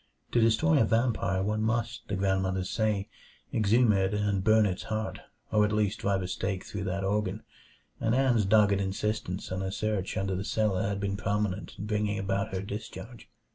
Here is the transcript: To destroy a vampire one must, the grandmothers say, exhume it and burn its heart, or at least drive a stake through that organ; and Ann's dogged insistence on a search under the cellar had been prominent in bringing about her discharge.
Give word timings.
To 0.31 0.41
destroy 0.41 0.79
a 0.79 0.83
vampire 0.83 1.43
one 1.43 1.61
must, 1.61 2.07
the 2.07 2.15
grandmothers 2.15 2.71
say, 2.71 3.07
exhume 3.53 3.93
it 3.93 4.15
and 4.15 4.43
burn 4.43 4.65
its 4.65 4.81
heart, 4.85 5.19
or 5.51 5.63
at 5.63 5.71
least 5.71 5.99
drive 5.99 6.23
a 6.23 6.27
stake 6.27 6.65
through 6.65 6.85
that 6.85 7.03
organ; 7.03 7.43
and 7.99 8.15
Ann's 8.15 8.45
dogged 8.45 8.81
insistence 8.81 9.51
on 9.51 9.61
a 9.61 9.71
search 9.71 10.17
under 10.17 10.35
the 10.35 10.43
cellar 10.43 10.81
had 10.87 10.99
been 10.99 11.17
prominent 11.17 11.75
in 11.77 11.85
bringing 11.85 12.17
about 12.17 12.51
her 12.51 12.63
discharge. 12.63 13.29